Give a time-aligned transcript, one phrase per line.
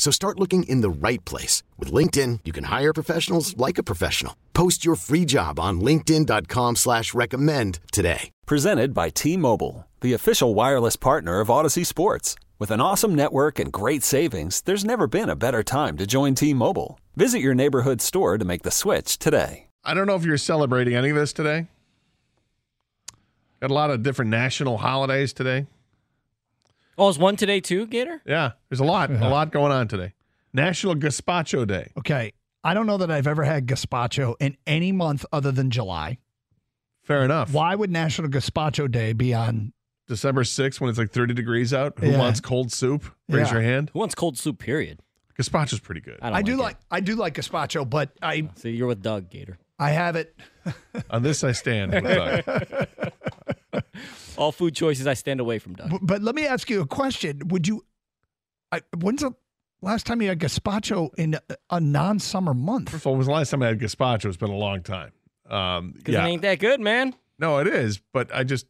[0.00, 1.62] So start looking in the right place.
[1.76, 4.34] With LinkedIn, you can hire professionals like a professional.
[4.54, 8.30] Post your free job on linkedin.com slash recommend today.
[8.46, 12.34] Presented by T-Mobile, the official wireless partner of Odyssey Sports.
[12.58, 16.34] With an awesome network and great savings, there's never been a better time to join
[16.34, 16.98] T-Mobile.
[17.14, 19.66] Visit your neighborhood store to make the switch today.
[19.84, 21.66] I don't know if you're celebrating any of this today.
[23.60, 25.66] Got a lot of different national holidays today.
[27.00, 28.20] Oh, it's one today too, Gator?
[28.26, 30.12] Yeah, there's a lot, a lot going on today.
[30.52, 31.92] National Gazpacho Day.
[31.96, 32.34] Okay.
[32.62, 36.18] I don't know that I've ever had gazpacho in any month other than July.
[37.02, 37.54] Fair enough.
[37.54, 39.72] Why would National Gazpacho Day be on?
[40.08, 41.98] December 6th when it's like 30 degrees out.
[42.00, 42.18] Who Yeah.
[42.18, 43.04] wants cold soup?
[43.30, 43.54] Raise Yeah.
[43.54, 43.88] your hand.
[43.94, 44.58] Who wants cold soup?
[44.58, 45.00] Period.
[45.40, 46.18] Gazpacho's pretty good.
[46.20, 46.62] I, don't I do it.
[46.62, 49.56] like I do like gazpacho, but I oh, See, you're with Doug Gator.
[49.78, 50.36] I have it.
[51.08, 51.92] On this I stand.
[51.92, 52.88] with Doug.
[54.40, 55.90] All food choices, I stand away from Doug.
[55.90, 57.84] b- But let me ask you a question: Would you?
[58.72, 59.32] I, when's the
[59.82, 62.88] last time you had gazpacho in a, a non-summer month?
[62.90, 64.26] First of all, when was the last time I had gazpacho?
[64.26, 65.12] It's been a long time.
[65.48, 66.24] Um, Because yeah.
[66.24, 67.14] it ain't that good, man.
[67.38, 68.66] No, it is, but I just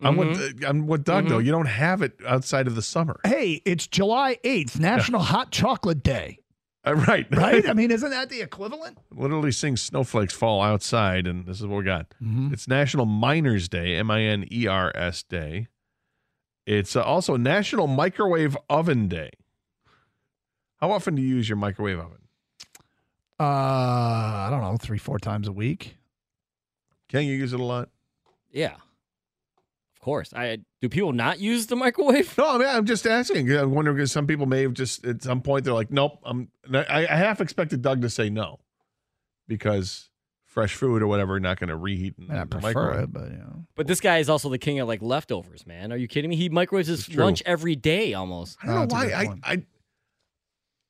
[0.00, 0.28] I'm Mm-hmm.
[0.28, 1.38] with I'm with Doug though.
[1.38, 6.02] You don't have it outside of the summer, Hey, it's July eighth, National Hot Chocolate
[6.02, 6.38] Day.
[6.86, 7.28] Uh, right?
[7.30, 7.68] Right?
[7.68, 8.98] I mean, isn't that the equivalent?
[9.12, 12.08] Literally seeing snowflakes fall outside, and this is what we got.
[12.20, 12.52] Mm-hmm.
[12.52, 15.68] It's National Miners Day, M I N E R S Day.
[16.66, 19.30] It's uh, also National Microwave Oven Day.
[20.80, 22.18] How often do you use your microwave oven?
[23.38, 25.96] Uh, I don't know, three, four times a week.
[27.08, 27.90] Can you use it a lot?
[28.50, 28.74] Yeah.
[30.02, 30.34] Of course.
[30.34, 32.36] I do people not use the microwave?
[32.36, 33.52] No, I mean, I'm just asking.
[33.52, 36.18] I'm wondering because some people may have just at some point they're like, nope.
[36.24, 36.48] I'm.
[36.74, 38.58] I, I half expected Doug to say no
[39.46, 40.10] because
[40.44, 43.02] fresh food or whatever not going to reheat in I, mean, I the prefer microwave.
[43.04, 45.92] it, but you know, But this guy is also the king of like leftovers, man.
[45.92, 46.36] Are you kidding me?
[46.36, 48.58] He microwaves his lunch every day almost.
[48.62, 49.12] I don't Oh, know why.
[49.12, 49.52] I.
[49.52, 49.62] I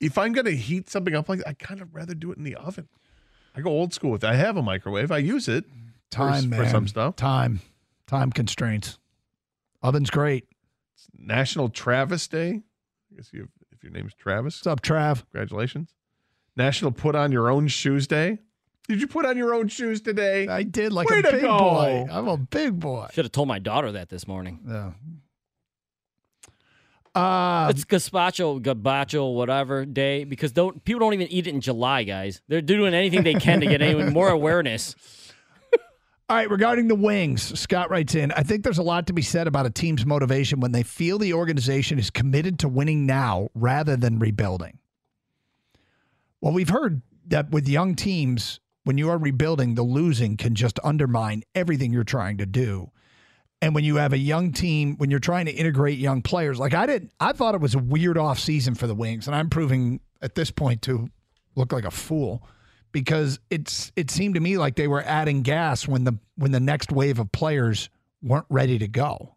[0.00, 2.36] if I'm going to heat something up like that, I kind of rather do it
[2.38, 2.88] in the oven.
[3.54, 4.26] I go old school with it.
[4.26, 5.12] I have a microwave.
[5.12, 5.64] I use it
[6.10, 6.64] time, for, man.
[6.64, 7.16] for some stuff.
[7.16, 7.60] Time,
[8.06, 8.98] time constraints.
[9.82, 10.46] Oven's great.
[10.94, 12.62] It's National Travis Day.
[13.12, 15.22] I guess you if your name's Travis, What's up, Trav?
[15.30, 15.90] congratulations.
[16.56, 18.38] National Put On Your Own Shoes Day.
[18.86, 20.46] Did you put on your own shoes today?
[20.46, 21.58] I did like Way a to big go.
[21.58, 22.06] boy.
[22.10, 23.08] I'm a big boy.
[23.14, 24.60] Should have told my daughter that this morning.
[24.68, 24.92] Yeah.
[27.14, 32.02] Uh, It's gazpacho, gabacho, whatever day because don't people don't even eat it in July,
[32.02, 32.42] guys.
[32.48, 34.94] They're doing anything they can to get anyone more awareness.
[36.28, 39.20] All right, regarding the wings, Scott writes in I think there's a lot to be
[39.20, 43.48] said about a team's motivation when they feel the organization is committed to winning now
[43.54, 44.78] rather than rebuilding.
[46.40, 50.78] Well, we've heard that with young teams, when you are rebuilding, the losing can just
[50.82, 52.90] undermine everything you're trying to do.
[53.60, 56.74] And when you have a young team, when you're trying to integrate young players, like
[56.74, 59.48] I did, I thought it was a weird off season for the Wings, and I'm
[59.48, 61.08] proving at this point to
[61.54, 62.46] look like a fool
[62.94, 66.60] because it's it seemed to me like they were adding gas when the when the
[66.60, 67.90] next wave of players
[68.22, 69.34] weren't ready to go.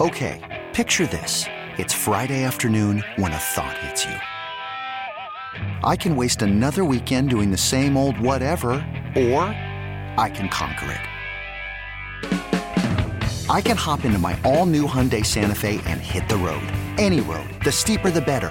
[0.00, 1.44] Okay, picture this.
[1.78, 4.16] It's Friday afternoon when a thought hits you.
[5.84, 8.70] I can waste another weekend doing the same old whatever,
[9.14, 9.44] or
[10.16, 11.00] I can conquer it.
[13.50, 16.66] I can hop into my all new Hyundai Santa Fe and hit the road.
[16.96, 17.48] Any road.
[17.62, 18.50] The steeper, the better.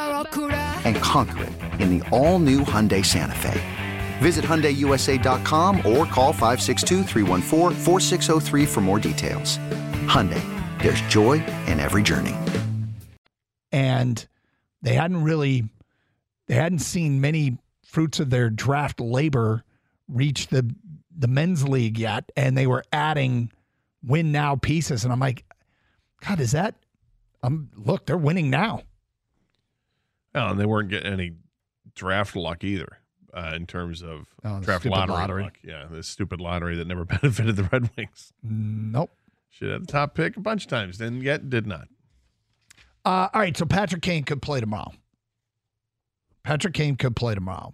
[0.85, 3.59] And conquer it in the all new Hyundai Santa Fe.
[4.19, 9.57] Visit HyundaiUSA.com or call 562-314-4603 for more details.
[10.07, 10.43] Hyundai,
[10.81, 12.35] there's joy in every journey.
[13.71, 14.27] and
[14.81, 15.63] they hadn't really
[16.47, 19.63] they hadn't seen many fruits of their draft labor
[20.07, 20.73] reach the
[21.15, 23.51] the men's league yet and they were adding
[24.03, 25.45] win now pieces and I'm like
[26.27, 26.75] god is that
[27.43, 28.81] I'm look they're winning now
[30.35, 31.33] Oh, and they weren't getting any
[31.95, 32.97] draft luck either
[33.33, 35.43] uh, in terms of Oh, draft lottery, lottery.
[35.43, 35.57] luck.
[35.63, 38.31] Yeah, the stupid lottery that never benefited the Red Wings.
[38.43, 39.11] nope
[39.49, 41.87] Should have the top pick a bunch of times, then yet did not.
[43.03, 44.91] Uh, all right, so Patrick Kane could play tomorrow.
[46.43, 47.73] Patrick Kane could play tomorrow.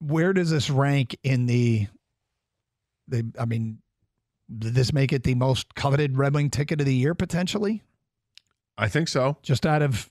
[0.00, 1.86] Where does this rank in the?
[3.08, 3.78] The I mean,
[4.58, 7.82] did this make it the most coveted Red Wing ticket of the year potentially?
[8.76, 9.38] I think so.
[9.42, 10.10] Just out of,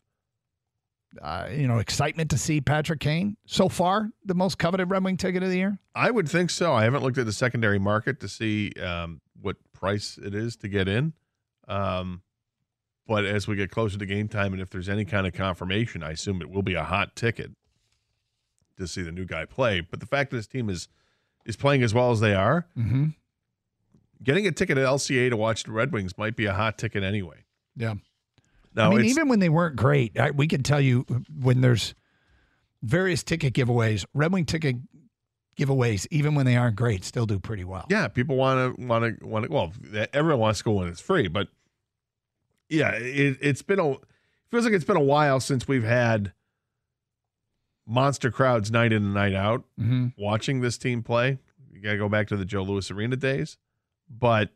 [1.21, 5.17] uh, you know, excitement to see Patrick Kane so far, the most coveted Red Wing
[5.17, 5.79] ticket of the year.
[5.93, 6.73] I would think so.
[6.73, 10.67] I haven't looked at the secondary market to see um, what price it is to
[10.67, 11.13] get in.
[11.67, 12.21] Um,
[13.07, 16.01] but as we get closer to game time, and if there's any kind of confirmation,
[16.03, 17.51] I assume it will be a hot ticket
[18.77, 19.79] to see the new guy play.
[19.81, 20.87] But the fact that this team is
[21.45, 23.05] is playing as well as they are, Mm-hmm.
[24.23, 27.03] getting a ticket at LCA to watch the Red Wings might be a hot ticket
[27.03, 27.43] anyway.
[27.75, 27.95] Yeah.
[28.75, 31.05] Now, I mean, even when they weren't great, I, we can tell you
[31.39, 31.95] when there's
[32.83, 34.75] various ticket giveaways, Red Wing ticket
[35.57, 37.85] giveaways, even when they aren't great, still do pretty well.
[37.89, 39.51] yeah, people want to want to want to.
[39.51, 39.71] Well,
[40.13, 41.47] everyone wants to go when it's free, but
[42.69, 43.95] yeah, it, it's been a
[44.51, 46.33] feels like it's been a while since we've had
[47.87, 50.07] monster crowds night in and night out Mm-hmm.
[50.17, 51.39] watching this team play.
[51.71, 53.57] You got to go back to the Joe Louis Arena days,
[54.09, 54.49] but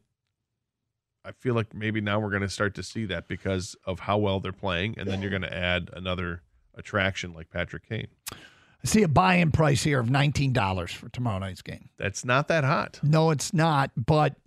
[1.29, 4.17] I feel like maybe now we're going to start to see that because of how
[4.17, 6.41] well they're playing, and then you're going to add another
[6.73, 8.07] attraction like Patrick Kane.
[8.31, 8.37] I
[8.85, 11.89] see a buy-in price here of nineteen dollars for tomorrow night's game.
[11.99, 12.99] That's not that hot.
[13.03, 14.37] No, it's not, but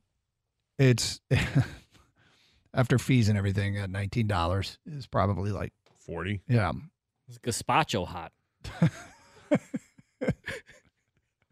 [0.76, 1.20] it's
[2.74, 5.72] after fees and everything at nineteen dollars is probably like
[6.04, 6.40] Forty.
[6.48, 6.72] yeah.
[7.28, 8.32] It's gazpacho hot.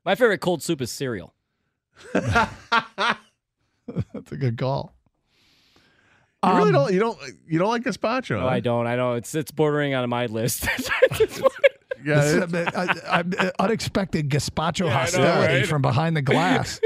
[0.05, 1.35] My favorite cold soup is cereal.
[2.13, 2.33] That's
[4.33, 4.97] a good call.
[6.45, 6.93] You really Um, don't.
[6.95, 7.19] You don't.
[7.47, 8.31] You don't like gazpacho.
[8.37, 8.47] No, huh?
[8.49, 8.87] I don't.
[8.87, 10.67] I know it's it's bordering on my list.
[12.03, 15.67] Yeah, This is it- a- a- a- a- unexpected gazpacho Yeah, I know, hostility right?
[15.67, 16.81] from behind the glass.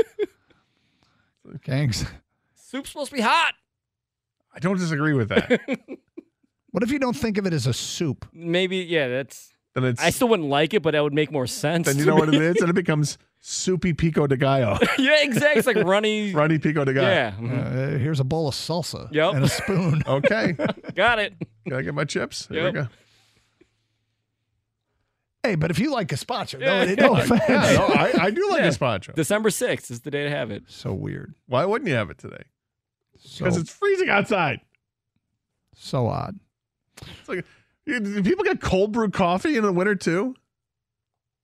[1.62, 2.04] Gangs.
[2.56, 3.54] Soup's supposed to be hot.
[4.52, 5.60] I don't disagree with that.
[6.72, 8.26] What if you don't think of it as a soup?
[8.32, 9.06] Maybe yeah.
[9.06, 9.53] That's.
[9.74, 11.86] Then it's I still wouldn't like it, but that would make more sense.
[11.86, 12.36] then you to know what me.
[12.36, 15.58] it is, and it becomes soupy pico de gallo, yeah, exactly.
[15.58, 16.32] It's like runny.
[16.32, 17.08] runny pico de gallo.
[17.08, 17.94] Yeah, mhm.
[17.94, 19.34] Uh, here's a bowl of salsa Yep.
[19.34, 20.02] and a spoon.
[20.08, 20.56] Okay,
[20.94, 21.34] got it.
[21.64, 22.46] can I get my chips?
[22.46, 22.74] There Yep.
[22.74, 22.88] we go.
[25.42, 27.42] hey, but if you like gazpacho, no, no offense.
[27.48, 28.68] Yeah, no, I, I do like Yeah.
[28.68, 29.14] gazpacho.
[29.14, 30.64] December sixth is the day to have it.
[30.68, 31.34] So weird.
[31.46, 32.44] Why wouldn't you have it today?
[33.18, 34.60] So, Because it's freezing outside.
[35.74, 36.38] so odd.
[37.02, 37.44] It's like, you-
[37.86, 40.34] do people get cold brew coffee in the winter too?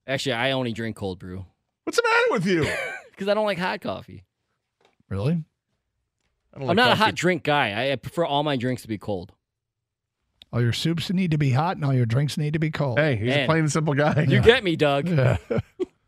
[0.06, 1.44] Actually, I only drink cold brew
[1.84, 2.70] What's the matter with you?
[3.10, 4.24] because I don't like hot coffee.
[5.08, 5.32] Really?
[6.54, 7.70] I don't I'm like not a hot drink guy.
[7.70, 9.32] I, I prefer all my drinks to be cold.
[10.52, 12.98] All your soups need to be hot and all your drinks need to be cold.
[12.98, 14.22] Hey, he's a plain and simple guy.
[14.28, 15.08] You get me, Doug.
[15.08, 15.36] Yeah.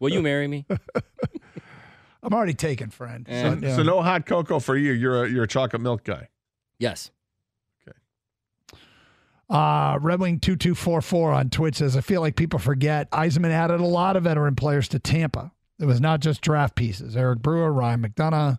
[0.01, 0.67] Will you marry me?
[2.25, 3.27] I'm already taken, friend.
[3.29, 3.41] Eh.
[3.43, 3.77] so, And- yeah.
[3.77, 4.93] so no hot cocoa for you.
[4.93, 6.29] You're a you're a chocolate milk guy.
[6.79, 7.11] Yes.
[9.53, 13.87] Uh, Red Wing 2244 on Twitch says, I feel like people forget Yzerman added a
[13.87, 15.53] lot of veteran players to Tampa.
[15.79, 17.17] It was not just draft pieces.
[17.17, 18.57] Eric Brewer, Ryan McDonagh,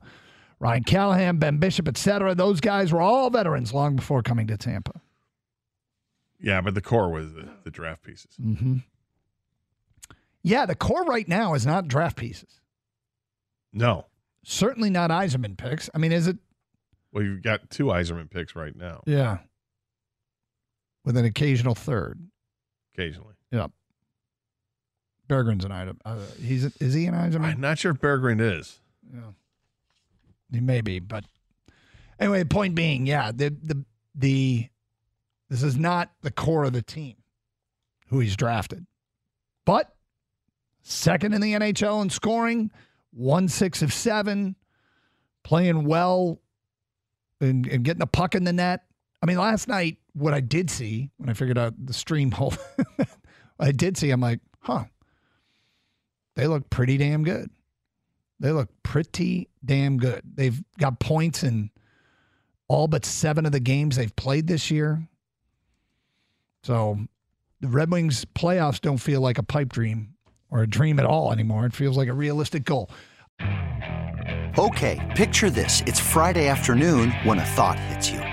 [0.60, 2.36] Ryan Callahan, Ben Bishop, etc.
[2.36, 5.02] Those guys were all veterans long before coming to Tampa.
[6.40, 8.36] Yeah, but the core was the, the draft pieces.
[8.40, 8.78] Mm-hmm.
[10.44, 12.60] Yeah, the core right now is not draft pieces.
[13.72, 14.06] No.
[14.44, 15.90] Certainly not Yzerman picks.
[15.96, 16.38] I mean, is it?
[17.12, 19.38] Well, you've got two Yzerman picks right now, Yeah.
[21.06, 22.20] With an occasional third.
[22.94, 23.34] occasionally.
[23.52, 23.68] Yeah.
[25.28, 26.00] Berggren's an item.
[26.06, 27.44] Uh, he's is he an item?
[27.44, 28.80] I'm not sure if Berggren is.
[29.14, 29.32] Yeah.
[30.52, 31.26] He may be, but
[32.20, 33.84] anyway, point being, yeah, the the
[34.16, 34.70] the
[35.50, 37.16] this is not the core of the team
[38.08, 38.86] who he's drafted.
[39.66, 39.96] But
[40.82, 42.70] second in the NHL in scoring,
[43.12, 44.56] one six of seven,
[45.44, 46.40] playing well
[47.40, 48.84] and, and getting the puck in the net.
[49.22, 52.54] I mean, last night, what I did see when I figured out the stream hole,
[53.60, 54.86] I did see, I'm like, huh,
[56.36, 57.50] they look pretty damn good.
[58.40, 60.22] They look pretty damn good.
[60.36, 61.70] They've got points in
[62.68, 65.08] all but seven of the games they've played this year.
[66.64, 66.98] So
[67.62, 70.16] the Red Wings playoffs don't feel like a pipe dream
[70.50, 71.66] or a dream at all anymore.
[71.66, 72.90] It feels like a realistic goal.
[74.58, 75.82] Okay, picture this.
[75.86, 78.33] It's Friday afternoon when a thought hits you.